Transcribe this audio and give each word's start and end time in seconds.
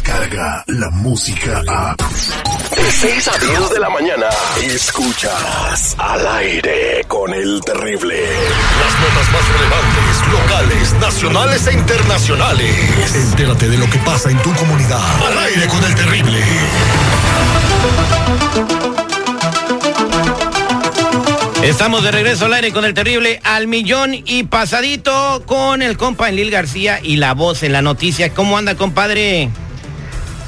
llega 0.00 0.64
la 0.68 0.90
música 0.90 1.62
a... 1.68 1.94
De 1.96 2.90
6 2.90 3.28
a 3.28 3.38
10 3.38 3.70
de 3.70 3.80
la 3.80 3.90
mañana, 3.90 4.26
escuchas 4.62 5.94
al 5.98 6.26
aire 6.26 7.04
con 7.06 7.32
el 7.34 7.60
terrible. 7.60 8.22
Las 8.22 9.00
notas 9.00 9.32
más 9.32 9.48
relevantes, 9.52 10.32
locales, 10.32 10.92
nacionales 10.94 11.66
e 11.66 11.72
internacionales. 11.74 13.14
Entérate 13.14 13.68
de 13.68 13.78
lo 13.78 13.90
que 13.90 13.98
pasa 13.98 14.30
en 14.30 14.38
tu 14.42 14.52
comunidad. 14.54 15.26
Al 15.26 15.38
aire 15.38 15.66
con 15.68 15.84
el 15.84 15.94
terrible. 15.94 16.38
Estamos 21.62 22.02
de 22.02 22.10
regreso 22.10 22.46
al 22.46 22.54
aire 22.54 22.72
con 22.72 22.84
el 22.84 22.94
terrible 22.94 23.40
al 23.44 23.66
millón 23.66 24.14
y 24.14 24.44
pasadito 24.44 25.42
con 25.46 25.82
el 25.82 25.96
compa 25.96 26.28
Enlil 26.28 26.50
García 26.50 26.98
y 27.02 27.16
la 27.16 27.34
voz 27.34 27.62
en 27.62 27.72
la 27.72 27.82
noticia. 27.82 28.32
¿Cómo 28.34 28.56
anda, 28.56 28.74
compadre? 28.74 29.50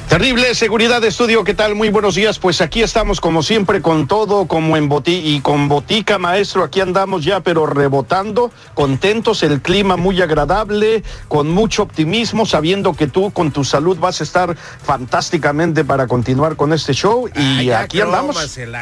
Terrible 0.09 0.53
seguridad 0.55 1.01
de 1.01 1.09
estudio, 1.09 1.43
¿qué 1.43 1.53
tal? 1.53 1.75
Muy 1.75 1.89
buenos 1.89 2.15
días. 2.15 2.39
Pues 2.39 2.61
aquí 2.61 2.83
estamos 2.83 3.19
como 3.19 3.43
siempre 3.43 3.81
con 3.81 4.07
todo, 4.07 4.45
como 4.45 4.77
en 4.77 4.87
boti 4.87 5.11
y 5.13 5.41
con 5.41 5.67
botica, 5.67 6.17
maestro. 6.19 6.63
Aquí 6.63 6.79
andamos 6.79 7.25
ya, 7.25 7.41
pero 7.41 7.65
rebotando, 7.65 8.51
contentos, 8.75 9.43
el 9.43 9.61
clima 9.61 9.97
muy 9.97 10.21
agradable, 10.21 11.03
con 11.27 11.49
mucho 11.49 11.83
optimismo, 11.83 12.45
sabiendo 12.45 12.93
que 12.93 13.07
tú 13.07 13.31
con 13.31 13.51
tu 13.51 13.65
salud 13.65 13.97
vas 13.99 14.21
a 14.21 14.23
estar 14.23 14.55
fantásticamente 14.55 15.83
para 15.83 16.07
continuar 16.07 16.55
con 16.55 16.71
este 16.71 16.93
show. 16.93 17.27
Y 17.35 17.71
Ah, 17.71 17.81
aquí 17.81 17.99
andamos. 17.99 18.37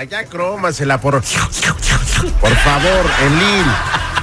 Ya 0.09 0.25
crómasela, 0.25 0.99
por, 0.99 1.13
por 2.41 2.55
favor, 2.57 3.05
Elil. 3.25 3.65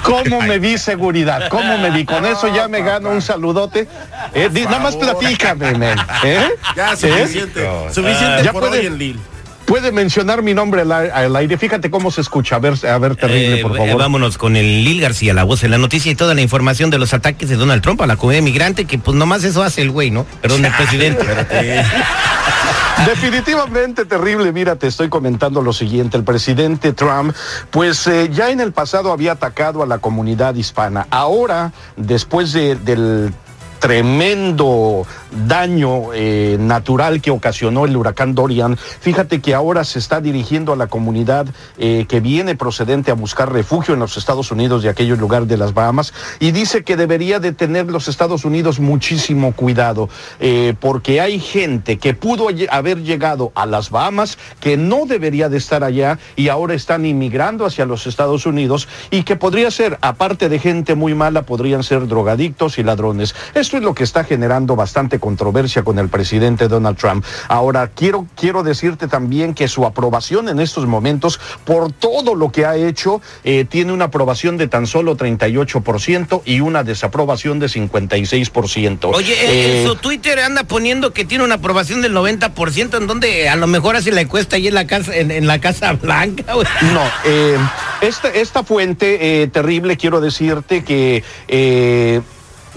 ¿Cómo 0.03 0.41
me 0.41 0.59
vi 0.59 0.79
seguridad? 0.79 1.49
¿Cómo 1.51 1.77
me 1.77 1.91
vi? 1.91 2.05
Con 2.07 2.25
eso 2.25 2.49
ya 2.49 2.69
me 2.69 2.81
gano 2.83 3.11
un 3.11 3.21
saludote. 3.21 3.87
Eh, 4.35 4.49
di- 4.53 4.65
nada 4.65 4.79
más 4.81 4.97
platícame, 4.97 5.73
men. 5.75 5.99
¿Eh? 6.25 6.49
Ya, 6.77 6.93
¿Eh? 6.93 6.97
suficiente. 6.97 7.69
Suficiente 7.93 8.43
Ya 8.45 8.53
por 8.53 8.63
puede- 8.69 8.81
hoy, 8.81 8.87
Elil. 8.87 9.21
Puede 9.67 9.93
mencionar 9.93 10.43
mi 10.43 10.53
nombre 10.53 10.81
al, 10.83 11.37
aire. 11.37 11.57
Fíjate 11.57 11.91
cómo 11.93 12.11
se 12.11 12.23
escucha. 12.23 12.57
A 12.57 12.59
ver, 12.59 12.75
a 12.89 12.99
ver, 12.99 13.15
terrible, 13.15 13.61
Eh, 13.61 13.63
por 13.63 13.77
favor. 13.77 13.99
vámonos 13.99 14.37
con 14.37 14.57
el 14.57 14.83
Lil 14.83 15.01
García, 15.01 15.33
la 15.33 15.45
voz 15.45 15.63
en 15.63 15.71
la 15.71 15.79
noticia 15.79 16.11
y 16.11 16.17
toda 16.17 16.35
la 16.35 16.41
información 16.41 16.91
de 16.91 16.99
los 16.99 17.15
ataques 17.15 17.49
de 17.49 17.55
Donald 17.55 17.81
Trump 17.81 18.01
a 18.03 18.07
la 18.09 18.17
comunidad 18.17 18.43
migrante, 18.43 18.85
que 18.87 18.99
pues 18.99 19.17
nomás 19.17 19.45
eso 19.45 19.63
hace 19.63 19.83
el 19.83 19.93
güey, 19.93 20.11
¿no? 20.11 20.27
Perdón, 20.43 20.65
el 20.65 20.73
presidente. 20.77 21.25
Definitivamente 23.07 24.05
terrible. 24.05 24.53
Mira, 24.53 24.77
te 24.77 24.87
estoy 24.89 25.09
comentando 25.09 25.63
lo 25.63 25.73
siguiente. 25.73 26.17
El 26.17 26.25
presidente 26.25 26.93
Trump, 26.93 27.35
pues 27.71 28.07
eh, 28.09 28.29
ya 28.33 28.51
en 28.51 28.61
el 28.61 28.73
pasado 28.73 29.13
había 29.13 29.33
atacado 29.33 29.83
a 29.83 29.87
la 29.87 29.99
comunidad 29.99 30.55
hispana. 30.57 31.07
Ahora, 31.11 31.73
después 31.97 32.53
de- 32.53 32.75
del 32.77 33.33
tremendo 33.81 35.07
daño 35.47 36.13
eh, 36.13 36.57
natural 36.61 37.21
que 37.21 37.31
ocasionó 37.31 37.87
el 37.87 37.97
huracán 37.97 38.35
Dorian, 38.35 38.77
fíjate 38.77 39.41
que 39.41 39.55
ahora 39.55 39.85
se 39.85 39.99
está 39.99 40.21
dirigiendo 40.21 40.73
a 40.73 40.77
la 40.77 40.87
comunidad 40.87 41.47
eh, 41.79 42.05
que 42.09 42.21
viene 42.21 42.55
procedente 42.55 43.11
a 43.11 43.15
buscar 43.15 43.53
refugio 43.53 43.95
en 43.95 44.01
los 44.01 44.17
Estados 44.17 44.51
Unidos 44.51 44.83
de 44.83 44.89
aquellos 44.89 45.19
lugares 45.19 45.49
de 45.49 45.57
las 45.57 45.75
Bahamas 45.75 46.13
y 46.39 46.53
dice 46.53 46.85
que 46.85 46.97
debería 46.97 47.41
de 47.41 47.53
tener 47.53 47.87
los 47.87 48.09
Estados 48.09 48.45
Unidos 48.45 48.81
muchísimo 48.81 49.53
cuidado 49.53 50.09
eh, 50.41 50.75
porque 50.79 51.21
hay 51.21 51.41
gente 51.41 51.99
que 51.99 52.15
pudo 52.15 52.49
haber 52.71 53.03
llegado 53.03 53.53
a 53.55 53.67
las 53.67 53.91
Bahamas 53.91 54.39
que 54.61 54.77
no 54.77 55.07
debería 55.07 55.49
de 55.49 55.57
estar 55.57 55.85
allá 55.85 56.19
y 56.37 56.49
ahora 56.49 56.75
están 56.75 57.07
inmigrando 57.07 57.65
hacia 57.65 57.87
los 57.87 58.07
Estados 58.07 58.47
Unidos 58.47 58.89
y 59.11 59.23
que 59.23 59.37
podría 59.37 59.71
ser, 59.71 59.99
aparte 60.03 60.49
de 60.49 60.59
gente 60.59 60.95
muy 60.95 61.15
mala, 61.15 61.43
podrían 61.43 61.83
ser 61.83 62.07
drogadictos 62.07 62.79
y 62.79 62.83
ladrones. 62.83 63.35
Esto 63.71 63.79
es 63.79 63.85
lo 63.85 63.95
que 63.95 64.03
está 64.03 64.25
generando 64.25 64.75
bastante 64.75 65.21
controversia 65.21 65.85
con 65.85 66.01
el 66.01 66.09
presidente 66.09 66.67
Donald 66.67 66.99
Trump. 66.99 67.25
Ahora, 67.47 67.89
quiero, 67.95 68.27
quiero 68.35 68.65
decirte 68.65 69.07
también 69.07 69.55
que 69.55 69.69
su 69.69 69.87
aprobación 69.87 70.49
en 70.49 70.59
estos 70.59 70.87
momentos, 70.87 71.39
por 71.63 71.93
todo 71.93 72.35
lo 72.35 72.51
que 72.51 72.67
ha 72.67 72.75
hecho, 72.75 73.21
eh, 73.45 73.65
tiene 73.65 73.93
una 73.93 74.07
aprobación 74.07 74.57
de 74.57 74.67
tan 74.67 74.89
solo 74.89 75.17
38% 75.17 76.43
y 76.45 76.59
una 76.59 76.83
desaprobación 76.83 77.61
de 77.61 77.69
56%. 77.69 79.13
Oye, 79.15 79.35
eh, 79.35 79.83
en 79.83 79.87
su 79.87 79.95
Twitter 79.95 80.41
anda 80.41 80.65
poniendo 80.65 81.13
que 81.13 81.25
tiene 81.25 81.45
una 81.45 81.55
aprobación 81.55 82.03
del 82.03 82.13
90%, 82.13 82.99
en 82.99 83.07
donde 83.07 83.49
a 83.49 83.55
lo 83.55 83.69
mejor 83.69 83.95
hace 83.95 84.11
la 84.11 84.23
encuesta 84.23 84.57
ahí 84.57 84.67
en 84.67 84.75
la 84.75 84.89
casa, 84.89 85.15
en, 85.15 85.31
en 85.31 85.47
la 85.47 85.61
Casa 85.61 85.93
Blanca. 85.93 86.55
No, 86.93 87.05
eh, 87.25 87.57
esta, 88.01 88.31
esta 88.31 88.65
fuente 88.65 89.43
eh, 89.43 89.47
terrible, 89.47 89.97
quiero 89.97 90.21
decirte 90.21 90.83
que 90.83 91.23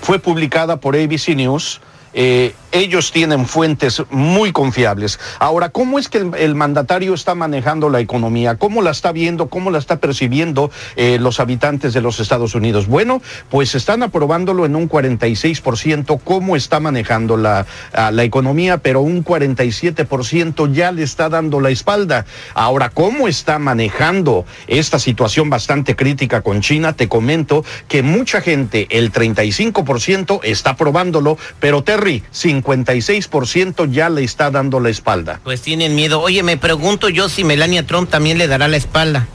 fue 0.02 0.20
publicada 0.20 0.78
por 0.78 0.96
ABC 0.96 1.36
News. 1.36 1.82
Eh, 2.14 2.56
ellos 2.74 3.12
tienen 3.12 3.46
fuentes 3.46 4.04
muy 4.10 4.52
confiables. 4.52 5.20
Ahora, 5.40 5.70
¿cómo 5.70 6.00
es 6.00 6.10
que 6.10 6.18
el, 6.18 6.56
mandatario 6.56 7.14
está 7.14 7.36
manejando 7.36 7.90
la 7.90 8.00
economía? 8.00 8.58
¿Cómo 8.58 8.82
la 8.82 8.92
está 8.92 9.12
viendo? 9.12 9.48
¿Cómo 9.48 9.72
la 9.72 9.78
está 9.78 9.98
percibiendo 9.98 10.72
eh, 10.96 11.18
los 11.20 11.40
habitantes 11.40 11.94
de 11.94 12.02
los 12.02 12.20
Estados 12.20 12.56
Unidos? 12.56 12.88
Bueno, 12.88 13.22
pues 13.50 13.76
están 13.76 14.04
aprobándolo 14.04 14.66
en 14.66 14.76
un 14.76 14.90
46%, 14.90 16.20
cómo 16.24 16.56
está 16.56 16.80
manejando 16.80 17.38
la, 17.38 17.66
la 17.94 18.24
economía, 18.24 18.80
pero 18.80 19.02
un 19.02 19.24
47% 19.24 20.74
ya 20.74 20.92
le 20.92 21.04
está 21.04 21.30
dando 21.30 21.60
la 21.60 21.70
espalda. 21.70 22.26
Ahora, 22.56 22.90
¿cómo 22.90 23.28
está 23.28 23.60
manejando 23.60 24.46
esta 24.68 24.98
situación 24.98 25.50
bastante 25.50 25.96
crítica 25.96 26.42
con 26.42 26.62
China? 26.62 26.94
Te 26.94 27.08
comento 27.08 27.64
que 27.88 28.02
mucha 28.02 28.42
gente, 28.42 28.88
el 28.90 29.12
35% 29.12 30.40
está 30.44 30.72
aprobándolo, 30.72 31.38
pero 31.60 31.84
Terry, 31.84 32.24
56% 32.64 33.92
ya 33.92 34.10
le 34.10 34.24
está 34.24 34.50
dando 34.52 34.80
la 34.80 34.90
espalda. 34.90 35.40
Pues 35.44 35.62
tienen 35.62 35.96
miedo. 35.96 36.22
Oye, 36.22 36.44
me 36.44 36.58
pregunto 36.58 37.10
yo 37.10 37.30
si 37.30 37.44
Melania 37.44 37.86
Trump 37.86 38.10
también 38.10 38.38
le 38.38 38.48
dará 38.48 38.68
la 38.68 38.78
espalda. 38.78 39.28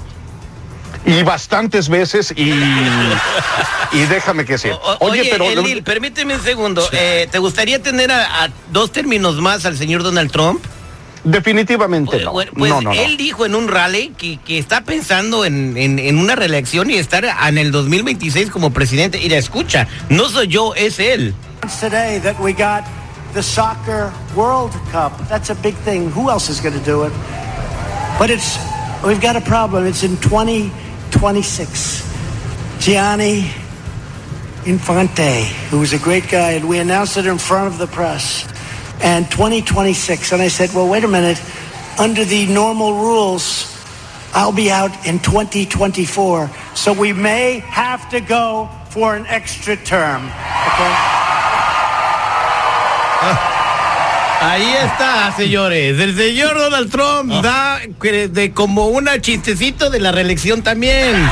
Y 1.07 1.23
bastantes 1.23 1.89
veces, 1.89 2.35
y, 2.37 2.51
y 2.51 4.01
déjame 4.11 4.45
que 4.45 4.59
sea. 4.59 4.75
O- 4.75 5.07
oye, 5.11 5.31
Elil, 5.53 5.83
permíteme 5.83 6.35
un 6.35 6.43
segundo. 6.43 6.87
Eh, 6.93 7.29
¿Te 7.31 7.39
gustaría 7.39 7.81
tener 7.83 8.11
a, 8.11 8.45
a 8.45 8.49
dos 8.73 8.93
términos 8.93 9.37
más 9.37 9.65
al 9.65 9.77
señor 9.77 10.03
Donald 10.03 10.31
Trump? 10.31 10.63
definitivamente 11.25 12.21
no. 12.25 12.33
Bueno, 12.33 12.53
pues 12.57 12.71
no, 12.71 12.81
no, 12.81 12.95
no. 12.95 13.01
él 13.01 13.17
dijo 13.17 13.45
en 13.45 13.55
un 13.55 13.69
rally 13.69 14.15
que, 14.17 14.39
que 14.39 14.57
está 14.59 14.83
pensando 14.85 15.45
en, 15.45 15.77
en- 15.77 15.99
en 15.99 16.17
una 16.19 16.37
reelección 16.37 16.91
y 16.91 16.95
estar 16.95 17.25
en 17.25 17.59
el 17.59 17.71
2026 17.71 18.51
como 18.51 18.73
presidente. 18.73 19.19
Y 19.23 19.29
la 19.29 19.37
escucha, 19.37 19.89
no 20.09 20.29
soy 20.29 20.47
yo, 20.49 20.75
es 20.75 20.99
él. 21.01 21.35
today 21.81 22.21
that 22.21 22.37
we 22.41 22.53
got 22.53 22.85
the 23.33 23.43
soccer 23.43 24.13
World 24.37 24.73
Cup. 24.91 25.17
That's 25.29 25.51
a 25.51 25.55
big 25.55 25.75
thing. 25.75 26.11
Who 26.11 26.31
else 26.31 26.49
is 26.49 26.61
going 26.61 26.79
to 26.79 26.85
do 26.85 27.05
it? 27.05 27.13
But 28.19 28.31
it's 28.31 28.59
we've 29.05 29.21
got 29.21 29.37
a 29.37 29.41
problem. 29.41 29.87
It's 29.87 30.03
in 30.03 30.17
2026. 30.17 32.09
Gianni 32.81 33.51
Infante, 34.65 35.45
who 35.71 35.81
was 35.81 35.93
a 35.93 35.99
great 35.99 36.29
guy, 36.29 36.53
and 36.53 36.69
we 36.69 36.79
announced 36.79 37.17
it 37.17 37.27
in 37.27 37.39
front 37.39 37.73
of 37.73 37.79
the 37.79 37.87
press. 37.87 38.47
And 39.03 39.31
2026. 39.31 40.33
And 40.33 40.43
I 40.43 40.49
said, 40.49 40.73
well, 40.75 40.89
wait 40.89 41.05
a 41.05 41.09
minute. 41.09 41.41
Under 41.99 42.25
the 42.25 42.47
normal 42.47 42.95
rules, 42.95 43.77
I'll 44.35 44.53
be 44.53 44.71
out 44.71 44.91
in 45.07 45.19
2024. 45.21 46.51
So 46.75 46.93
we 46.93 47.13
may 47.13 47.61
have 47.61 48.09
to 48.11 48.21
go 48.21 48.69
for 48.91 49.15
an 49.17 49.27
extra 49.27 49.77
term. 49.77 50.25
Okay? 50.25 51.18
Ahí 54.41 54.73
está, 54.85 55.33
señores. 55.37 55.99
El 55.99 56.17
señor 56.17 56.57
Donald 56.57 56.91
Trump 56.91 57.33
da 57.43 57.81
que- 58.01 58.29
de 58.29 58.53
como 58.53 58.87
una 58.87 59.21
chistecito 59.21 59.91
de 59.91 59.99
la 59.99 60.13
reelección 60.13 60.63
también. 60.63 61.29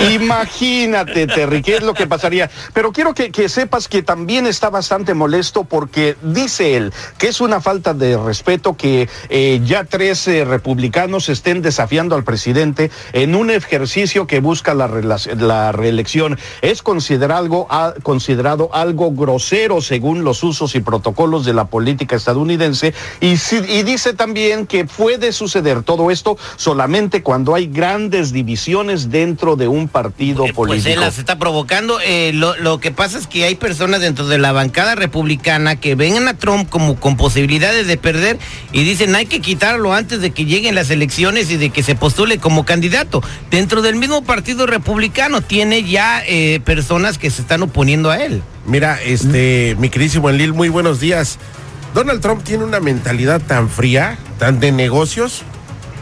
Imagínate, 0.00 1.26
Terry, 1.26 1.62
qué 1.62 1.76
es 1.76 1.82
lo 1.82 1.94
que 1.94 2.06
pasaría. 2.06 2.50
Pero 2.72 2.92
quiero 2.92 3.14
que, 3.14 3.48
sepas 3.48 3.88
que 3.88 4.02
también 4.02 4.46
está 4.46 4.70
bastante 4.70 5.14
molesto 5.14 5.64
porque 5.64 6.16
dice 6.22 6.76
él 6.76 6.92
que 7.18 7.28
es 7.28 7.40
una 7.40 7.60
falta 7.60 7.94
de 7.94 8.16
respeto 8.16 8.76
que 8.76 9.08
eh, 9.28 9.60
ya 9.64 9.84
tres 9.84 10.26
eh, 10.28 10.44
republicanos 10.44 11.28
estén 11.28 11.62
desafiando 11.62 12.14
al 12.14 12.24
presidente 12.24 12.90
en 13.12 13.34
un 13.34 13.50
ejercicio 13.50 14.26
que 14.26 14.40
busca 14.40 14.74
la, 14.74 15.72
reelección. 15.72 16.38
Es 16.62 16.82
considerado 16.82 17.68
considerado 18.02 18.70
algo 18.72 19.12
grosero 19.12 19.80
según 19.80 20.24
los 20.24 20.42
usos 20.42 20.74
y 20.74 20.80
protocolos 20.80 21.44
de 21.44 21.54
la 21.54 21.66
política 21.66 22.16
estadounidense 22.16 22.94
y, 23.20 23.34
y 23.68 23.82
dice 23.82 24.14
también 24.14 24.66
que 24.66 24.84
puede 24.84 25.32
suceder 25.32 25.82
todo 25.82 26.10
esto 26.10 26.36
solamente 26.56 27.22
cuando 27.22 27.54
hay 27.54 27.66
grandes 27.66 28.32
divisiones 28.32 29.10
dentro 29.10 29.56
de 29.56 29.59
un 29.68 29.88
partido 29.88 30.42
Pues 30.44 30.52
político. 30.54 30.88
él 30.90 31.00
las 31.00 31.18
está 31.18 31.38
provocando. 31.38 31.98
Eh, 32.00 32.32
lo, 32.34 32.56
lo 32.56 32.80
que 32.80 32.90
pasa 32.90 33.18
es 33.18 33.26
que 33.26 33.44
hay 33.44 33.54
personas 33.54 34.00
dentro 34.00 34.26
de 34.28 34.38
la 34.38 34.52
bancada 34.52 34.94
republicana 34.94 35.76
que 35.76 35.94
ven 35.94 36.28
a 36.28 36.34
Trump 36.34 36.68
como 36.68 36.96
con 36.96 37.16
posibilidades 37.16 37.86
de 37.86 37.96
perder 37.96 38.38
y 38.72 38.84
dicen 38.84 39.14
hay 39.16 39.26
que 39.26 39.40
quitarlo 39.40 39.92
antes 39.94 40.20
de 40.20 40.30
que 40.32 40.44
lleguen 40.44 40.74
las 40.74 40.90
elecciones 40.90 41.50
y 41.50 41.56
de 41.56 41.70
que 41.70 41.82
se 41.82 41.94
postule 41.94 42.38
como 42.38 42.64
candidato. 42.64 43.22
Dentro 43.50 43.82
del 43.82 43.96
mismo 43.96 44.22
partido 44.22 44.66
republicano 44.66 45.40
tiene 45.40 45.84
ya 45.84 46.22
eh, 46.26 46.60
personas 46.64 47.18
que 47.18 47.30
se 47.30 47.42
están 47.42 47.62
oponiendo 47.62 48.10
a 48.10 48.22
él. 48.22 48.42
Mira, 48.66 49.00
este, 49.02 49.76
mi 49.78 49.88
queridísimo 49.88 50.30
Enlil, 50.30 50.52
muy 50.52 50.68
buenos 50.68 51.00
días. 51.00 51.38
Donald 51.94 52.20
Trump 52.20 52.44
tiene 52.44 52.62
una 52.64 52.78
mentalidad 52.78 53.40
tan 53.40 53.68
fría, 53.68 54.16
tan 54.38 54.60
de 54.60 54.70
negocios, 54.70 55.42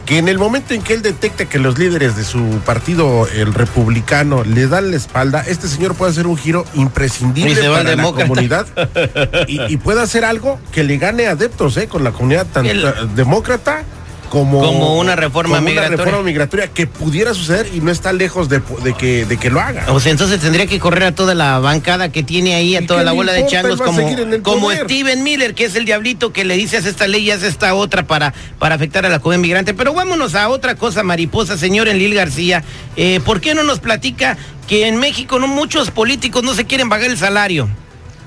que 0.09 0.17
en 0.17 0.27
el 0.29 0.39
momento 0.39 0.73
en 0.73 0.81
que 0.81 0.95
él 0.95 1.03
detecta 1.03 1.45
que 1.45 1.59
los 1.59 1.79
líderes 1.79 2.17
de 2.17 2.25
su 2.25 2.41
partido, 2.65 3.29
el 3.29 3.53
republicano, 3.53 4.43
le 4.43 4.67
dan 4.67 4.91
la 4.91 4.97
espalda, 4.97 5.45
este 5.47 5.69
señor 5.69 5.95
puede 5.97 6.13
hacer 6.13 6.27
un 6.27 6.39
giro 6.39 6.65
imprescindible 6.73 7.69
para 7.69 7.95
la 7.95 8.03
comunidad 8.05 8.67
y, 9.47 9.61
y, 9.71 9.77
puede 9.77 10.01
hacer 10.01 10.25
algo 10.25 10.59
que 10.73 10.83
le 10.83 10.97
gane 10.97 11.27
adeptos 11.27 11.77
eh, 11.77 11.89
con 11.89 12.05
la 12.05 12.13
comunidad 12.13 12.47
tan, 12.47 12.65
el... 12.65 12.87
demócrata 13.15 13.85
como, 14.29 14.99
una 14.99 15.17
reforma 15.17 15.61
migratoria. 15.61 15.89
Una 15.89 16.05
reforma 16.05 16.23
migratoria 16.23 16.69
que 16.69 16.87
pudiera 16.87 17.35
suceder 17.35 17.69
y 17.75 17.81
no 17.81 17.91
está 17.91 18.13
lejos 18.13 18.49
de, 18.49 18.63
que, 18.99 19.25
de 19.25 19.37
que 19.37 19.51
lo 19.51 19.61
haga. 19.61 19.87
O 19.93 20.01
sea, 20.01 20.13
entonces 20.13 20.41
tendría 20.41 20.67
que 20.67 20.79
correr 20.79 21.05
a 21.05 21.13
toda 21.13 21.35
la 21.35 21.59
bancada 21.59 22.11
que 22.11 22.23
tiene 22.23 22.55
ahí, 22.55 22.77
a 22.77 22.87
toda 22.87 23.03
la 23.03 23.13
bola 23.13 23.33
de 23.33 23.47
changos, 23.47 23.81
como, 23.81 24.03
como 24.43 24.73
Steven 24.73 25.23
Miller, 25.23 25.55
que 25.55 25.65
es 25.65 25.77
el 25.77 25.85
diablito 25.85 26.33
que 26.33 26.45
le 26.45 26.57
dice 26.57 26.79
hace 26.79 26.91
esta 26.91 27.07
ley 27.07 27.23
y 27.23 27.31
hace 27.31 27.49
esta 27.49 27.75
otra 27.75 28.07
para, 28.07 28.35
para 28.59 28.75
afectar 28.75 29.07
a 29.07 29.09
la 29.09 29.19
joven 29.19 29.41
migrante. 29.41 29.75
Pero 29.75 29.95
vámonos 29.95 30.35
a 30.35 30.49
otra 30.49 30.75
cosa, 30.75 31.03
mariposa, 31.03 31.57
señor 31.57 31.89
Enlil 31.89 32.15
García. 32.15 32.63
Eh, 32.97 33.21
¿Por 33.25 33.41
qué 33.41 33.55
no 33.55 33.63
nos 33.63 33.81
platica 33.81 34.37
que 34.67 34.87
en 34.87 34.97
México 34.97 35.39
no 35.39 35.47
muchos 35.47 35.91
políticos 35.91 36.43
no 36.43 36.55
se 36.55 36.65
quieren 36.65 36.89
pagar 36.89 37.11
el 37.11 37.19
salario? 37.19 37.69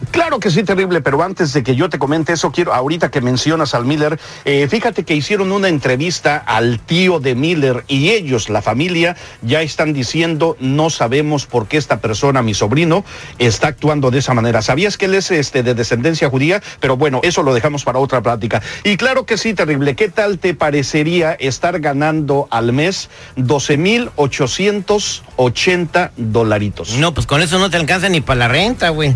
Claro 0.09 0.39
que 0.39 0.49
sí, 0.49 0.63
terrible, 0.63 1.01
pero 1.01 1.21
antes 1.21 1.53
de 1.53 1.61
que 1.63 1.75
yo 1.75 1.87
te 1.89 1.99
comente 1.99 2.33
eso, 2.33 2.51
quiero, 2.51 2.73
ahorita 2.73 3.11
que 3.11 3.21
mencionas 3.21 3.75
al 3.75 3.85
Miller, 3.85 4.19
eh, 4.45 4.67
fíjate 4.67 5.05
que 5.05 5.13
hicieron 5.13 5.51
una 5.51 5.67
entrevista 5.67 6.37
al 6.37 6.79
tío 6.79 7.19
de 7.19 7.35
Miller 7.35 7.83
y 7.87 8.09
ellos, 8.09 8.49
la 8.49 8.63
familia, 8.63 9.15
ya 9.41 9.61
están 9.61 9.93
diciendo, 9.93 10.57
no 10.59 10.89
sabemos 10.89 11.45
por 11.45 11.67
qué 11.67 11.77
esta 11.77 12.01
persona, 12.01 12.41
mi 12.41 12.55
sobrino, 12.55 13.05
está 13.37 13.67
actuando 13.67 14.09
de 14.11 14.19
esa 14.19 14.33
manera. 14.33 14.61
¿Sabías 14.61 14.97
que 14.97 15.05
él 15.05 15.15
es 15.15 15.31
este, 15.31 15.63
de 15.63 15.73
descendencia 15.75 16.29
judía? 16.29 16.61
Pero 16.79 16.95
bueno, 16.97 17.19
eso 17.23 17.43
lo 17.43 17.53
dejamos 17.53 17.83
para 17.83 17.99
otra 17.99 18.21
plática. 18.21 18.61
Y 18.83 18.95
claro 18.97 19.25
que 19.25 19.37
sí, 19.37 19.53
terrible, 19.53 19.95
¿qué 19.95 20.09
tal 20.09 20.39
te 20.39 20.55
parecería 20.55 21.33
estar 21.33 21.79
ganando 21.79 22.47
al 22.49 22.73
mes 22.73 23.09
12,880 23.35 26.11
dolaritos? 26.17 26.97
No, 26.97 27.13
pues 27.13 27.27
con 27.27 27.41
eso 27.41 27.59
no 27.59 27.69
te 27.69 27.77
alcanza 27.77 28.09
ni 28.09 28.19
para 28.21 28.39
la 28.39 28.47
renta, 28.47 28.89
güey. 28.89 29.13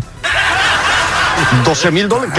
12 1.64 1.90
mil 1.90 2.08
dólares. 2.08 2.34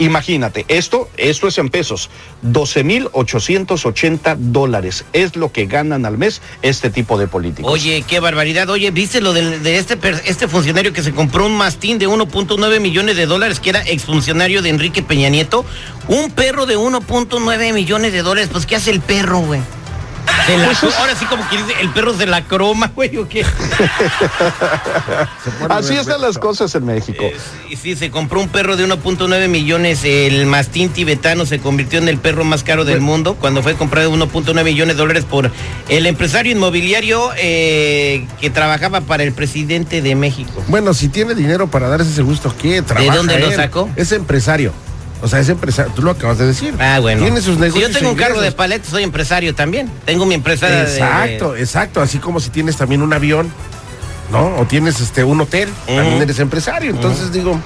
Imagínate, 0.00 0.64
esto, 0.68 1.10
esto 1.18 1.46
es 1.46 1.58
en 1.58 1.68
pesos, 1.68 2.08
12.880 2.42 4.36
dólares 4.38 5.04
es 5.12 5.36
lo 5.36 5.52
que 5.52 5.66
ganan 5.66 6.06
al 6.06 6.16
mes 6.16 6.40
este 6.62 6.88
tipo 6.88 7.18
de 7.18 7.26
políticos. 7.26 7.70
Oye, 7.70 8.02
qué 8.08 8.18
barbaridad. 8.18 8.70
Oye, 8.70 8.90
¿viste 8.92 9.20
lo 9.20 9.34
de, 9.34 9.58
de 9.58 9.76
este, 9.76 9.98
este 10.24 10.48
funcionario 10.48 10.94
que 10.94 11.02
se 11.02 11.12
compró 11.12 11.44
un 11.44 11.54
mastín 11.54 11.98
de 11.98 12.08
1.9 12.08 12.80
millones 12.80 13.16
de 13.16 13.26
dólares, 13.26 13.60
que 13.60 13.68
era 13.68 13.82
exfuncionario 13.82 14.62
de 14.62 14.70
Enrique 14.70 15.02
Peña 15.02 15.28
Nieto? 15.28 15.66
Un 16.08 16.30
perro 16.30 16.64
de 16.64 16.78
1.9 16.78 17.74
millones 17.74 18.14
de 18.14 18.22
dólares, 18.22 18.48
pues 18.50 18.64
¿qué 18.64 18.76
hace 18.76 18.92
el 18.92 19.02
perro, 19.02 19.40
güey? 19.40 19.60
Pues 20.80 20.94
ahora 20.96 21.14
sí 21.14 21.24
como 21.26 21.48
que 21.48 21.58
dice, 21.58 21.74
el 21.80 21.90
perro 21.90 22.12
de 22.12 22.26
la 22.26 22.44
croma, 22.44 22.92
güey, 22.94 23.16
¿o 23.16 23.28
qué? 23.28 23.44
Así 25.68 25.94
están 25.94 26.20
las 26.20 26.38
cosas 26.38 26.74
en 26.74 26.86
México. 26.86 27.24
Y 27.68 27.76
sí, 27.76 27.96
se 27.96 28.10
compró 28.10 28.40
un 28.40 28.48
perro 28.48 28.76
de 28.76 28.86
1.9 28.86 29.48
millones, 29.48 30.04
el 30.04 30.46
mastín 30.46 30.90
tibetano 30.90 31.46
se 31.46 31.58
convirtió 31.60 31.98
en 31.98 32.08
el 32.08 32.18
perro 32.18 32.44
más 32.44 32.64
caro 32.64 32.84
del 32.84 33.00
mundo 33.00 33.34
cuando 33.34 33.62
fue 33.62 33.74
comprado 33.74 34.10
de 34.10 34.16
1.9 34.16 34.64
millones 34.64 34.96
de 34.96 35.00
dólares 35.00 35.24
por 35.24 35.50
el 35.88 36.06
empresario 36.06 36.52
inmobiliario 36.52 37.30
eh, 37.36 38.26
que 38.40 38.50
trabajaba 38.50 39.00
para 39.02 39.22
el 39.22 39.32
presidente 39.32 40.02
de 40.02 40.14
México. 40.14 40.62
Bueno, 40.68 40.94
si 40.94 41.08
tiene 41.08 41.34
dinero 41.34 41.68
para 41.68 41.88
darse 41.88 42.10
ese 42.10 42.22
gusto, 42.22 42.54
¿qué? 42.60 42.82
Trabaja 42.82 43.10
¿De 43.10 43.16
dónde 43.16 43.38
lo 43.38 43.52
sacó? 43.52 43.88
Es 43.96 44.12
empresario. 44.12 44.72
O 45.22 45.28
sea, 45.28 45.40
es 45.40 45.48
empresario, 45.48 45.92
tú 45.94 46.02
lo 46.02 46.12
acabas 46.12 46.38
de 46.38 46.46
decir. 46.46 46.74
Ah, 46.78 46.98
bueno. 47.00 47.22
Tiene 47.22 47.40
sus 47.40 47.58
negocios. 47.58 47.88
Si 47.88 47.92
yo 47.92 47.98
tengo 47.98 48.12
un 48.12 48.18
carro 48.18 48.40
de 48.40 48.52
paletas, 48.52 48.88
soy 48.88 49.02
empresario 49.02 49.54
también. 49.54 49.90
Tengo 50.04 50.24
mi 50.26 50.34
empresa 50.34 50.82
Exacto, 50.82 51.56
exacto. 51.56 52.00
Así 52.00 52.18
como 52.18 52.40
si 52.40 52.50
tienes 52.50 52.76
también 52.76 53.02
un 53.02 53.12
avión, 53.12 53.52
¿no? 54.32 54.56
O 54.56 54.66
tienes 54.66 55.00
este 55.00 55.24
un 55.24 55.40
hotel, 55.40 55.68
también 55.86 56.22
eres 56.22 56.38
empresario. 56.38 56.90
Entonces 56.90 57.32
digo, 57.32 57.60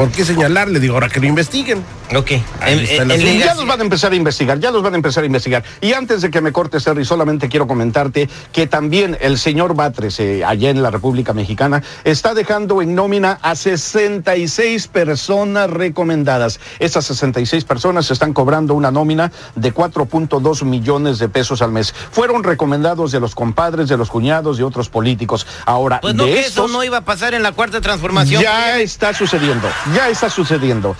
¿Por 0.00 0.10
qué 0.10 0.24
señalarle? 0.24 0.80
Digo, 0.80 0.94
ahora 0.94 1.10
que 1.10 1.20
lo 1.20 1.26
investiguen. 1.26 1.84
Ok. 2.14 2.30
ya 3.38 3.54
los 3.54 3.66
van 3.66 3.80
a 3.80 3.82
empezar 3.82 4.12
a 4.12 4.16
investigar, 4.16 4.58
ya 4.58 4.70
los 4.70 4.82
van 4.82 4.94
a 4.94 4.96
empezar 4.96 5.22
a 5.22 5.26
investigar. 5.26 5.62
Y 5.80 5.92
antes 5.92 6.22
de 6.22 6.30
que 6.30 6.40
me 6.40 6.52
corte, 6.52 6.80
Serri, 6.80 7.04
solamente 7.04 7.48
quiero 7.48 7.66
comentarte 7.66 8.28
que 8.52 8.66
también 8.66 9.16
el 9.20 9.38
señor 9.38 9.74
Batres, 9.74 10.18
eh, 10.20 10.44
allá 10.44 10.70
en 10.70 10.82
la 10.82 10.90
República 10.90 11.32
Mexicana, 11.32 11.82
está 12.04 12.34
dejando 12.34 12.82
en 12.82 12.94
nómina 12.94 13.38
a 13.42 13.54
66 13.54 14.88
personas 14.88 15.70
recomendadas. 15.70 16.60
Esas 16.78 17.06
66 17.06 17.64
personas 17.64 18.10
están 18.10 18.32
cobrando 18.32 18.74
una 18.74 18.90
nómina 18.90 19.30
de 19.54 19.72
4.2 19.72 20.64
millones 20.64 21.18
de 21.18 21.28
pesos 21.28 21.62
al 21.62 21.72
mes. 21.72 21.94
Fueron 22.10 22.42
recomendados 22.44 23.12
de 23.12 23.20
los 23.20 23.34
compadres, 23.34 23.88
de 23.88 23.96
los 23.96 24.10
cuñados 24.10 24.58
y 24.58 24.62
otros 24.62 24.88
políticos. 24.88 25.46
Ahora, 25.64 26.00
pues 26.00 26.14
no, 26.14 26.24
de 26.24 26.40
eso 26.40 26.66
no 26.68 26.82
iba 26.82 26.98
a 26.98 27.04
pasar 27.04 27.34
en 27.34 27.42
la 27.42 27.52
cuarta 27.52 27.80
transformación. 27.80 28.42
Ya 28.42 28.80
está 28.80 29.14
sucediendo 29.14 29.68
ya 29.94 30.08
está 30.08 30.30
sucediendo. 30.30 30.96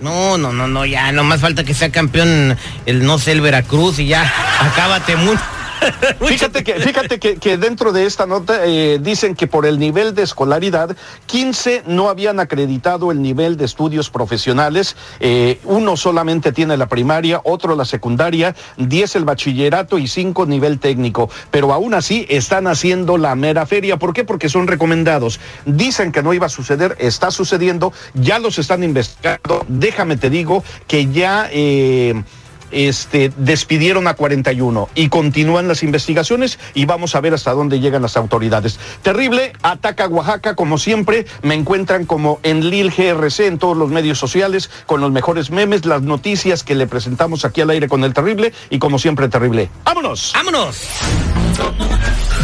No, 0.00 0.36
no, 0.36 0.52
no, 0.52 0.66
no, 0.68 0.84
ya, 0.84 1.10
nomás 1.12 1.40
falta 1.40 1.64
que 1.64 1.72
sea 1.72 1.90
campeón 1.90 2.56
el 2.84 3.04
no 3.04 3.18
sé, 3.18 3.32
el 3.32 3.40
Veracruz 3.40 3.98
y 3.98 4.06
ya, 4.06 4.30
acábate 4.60 5.16
mucho. 5.16 5.40
fíjate 6.26 6.64
que, 6.64 6.74
fíjate 6.74 7.18
que, 7.18 7.58
dentro 7.58 7.92
de 7.92 8.06
esta 8.06 8.26
nota 8.26 8.64
eh, 8.64 8.98
dicen 9.00 9.34
que 9.34 9.46
por 9.46 9.66
el 9.66 9.78
nivel 9.78 10.14
de 10.14 10.22
escolaridad, 10.22 10.96
15 11.26 11.84
no 11.86 12.08
habían 12.08 12.40
acreditado 12.40 13.10
el 13.10 13.22
nivel 13.22 13.56
de 13.56 13.64
estudios 13.64 14.10
profesionales, 14.10 14.96
eh, 15.20 15.60
uno 15.64 15.96
solamente 15.96 16.52
tiene 16.52 16.76
la 16.76 16.86
primaria, 16.88 17.40
otro 17.44 17.74
la 17.76 17.84
secundaria, 17.84 18.54
10 18.76 19.16
el 19.16 19.24
bachillerato 19.24 19.98
y 19.98 20.08
5 20.08 20.46
nivel 20.46 20.78
técnico, 20.78 21.30
pero 21.50 21.72
aún 21.72 21.94
así 21.94 22.26
están 22.28 22.66
haciendo 22.66 23.18
la 23.18 23.34
mera 23.34 23.66
feria. 23.66 23.96
¿Por 23.96 24.12
qué? 24.12 24.24
Porque 24.24 24.48
son 24.48 24.66
recomendados. 24.66 25.40
Dicen 25.64 26.12
que 26.12 26.22
no 26.22 26.34
iba 26.34 26.46
a 26.46 26.50
suceder, 26.50 26.96
está 26.98 27.30
sucediendo, 27.30 27.92
ya 28.14 28.38
los 28.38 28.58
están 28.58 28.82
investigando. 28.84 29.64
Déjame 29.68 30.16
te 30.16 30.30
digo 30.30 30.64
que 30.86 31.06
ya... 31.06 31.48
Eh, 31.52 32.22
este, 32.70 33.32
despidieron 33.36 34.08
a 34.08 34.14
41 34.14 34.88
y 34.94 35.08
continúan 35.08 35.68
las 35.68 35.82
investigaciones 35.82 36.58
y 36.74 36.84
vamos 36.86 37.14
a 37.14 37.20
ver 37.20 37.34
hasta 37.34 37.52
dónde 37.52 37.80
llegan 37.80 38.02
las 38.02 38.16
autoridades. 38.16 38.78
Terrible, 39.02 39.52
ataca 39.62 40.08
Oaxaca, 40.08 40.54
como 40.54 40.78
siempre, 40.78 41.26
me 41.42 41.54
encuentran 41.54 42.06
como 42.06 42.40
en 42.42 42.70
Lil 42.70 42.90
GRC 42.90 43.46
en 43.46 43.58
todos 43.58 43.76
los 43.76 43.90
medios 43.90 44.18
sociales, 44.18 44.70
con 44.86 45.00
los 45.00 45.10
mejores 45.12 45.50
memes, 45.50 45.84
las 45.86 46.02
noticias 46.02 46.62
que 46.62 46.74
le 46.74 46.86
presentamos 46.86 47.44
aquí 47.44 47.60
al 47.60 47.70
aire 47.70 47.88
con 47.88 48.04
el 48.04 48.14
terrible 48.14 48.52
y 48.70 48.78
como 48.78 48.98
siempre, 48.98 49.28
terrible. 49.28 49.70
¡Vámonos! 49.84 50.32
¡Vámonos! 50.34 50.82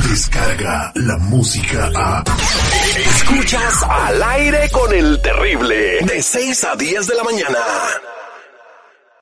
Descarga 0.09 0.93
la 0.95 1.17
música 1.19 1.91
a. 1.95 2.25
Escuchas 2.97 3.83
al 3.89 4.23
aire 4.23 4.69
con 4.71 4.93
el 4.93 5.21
terrible, 5.23 6.01
de 6.03 6.23
6 6.23 6.65
a 6.65 6.77
10 6.77 7.07
de 7.07 7.15
la 7.15 7.25
mañana. 7.25 7.59